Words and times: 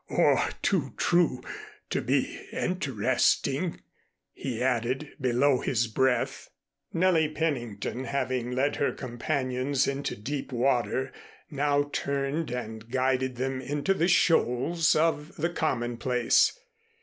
"Or 0.09 0.39
too 0.63 0.95
true 0.97 1.43
to 1.91 2.01
be 2.01 2.47
interesting," 2.51 3.81
he 4.33 4.59
added, 4.63 5.11
below 5.21 5.59
his 5.59 5.85
breath. 5.85 6.49
Nellie 6.91 7.29
Pennington, 7.29 8.05
having 8.05 8.49
led 8.49 8.77
her 8.77 8.93
companions 8.93 9.87
into 9.87 10.15
deep 10.15 10.51
water, 10.51 11.11
now 11.51 11.87
turned 11.93 12.49
and 12.49 12.89
guided 12.89 13.35
them 13.35 13.61
into 13.61 13.93
the 13.93 14.07
shoals 14.07 14.95
of 14.95 15.35
the 15.35 15.49
commonplace. 15.51 16.51